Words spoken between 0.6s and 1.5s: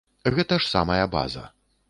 ж самая база.